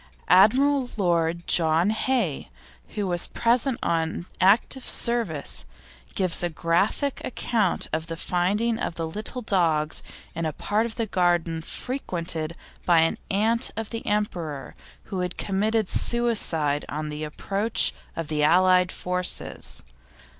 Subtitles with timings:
[0.29, 2.49] Admiral Lord John Hay,
[2.95, 5.63] who was present on active service,
[6.15, 10.01] gives a graphic account of the finding of these little dogs
[10.33, 15.37] in a part of the garden frequented by an aunt of the Emperor, who had
[15.37, 19.83] committed suicide on the approach of the Allied Forces.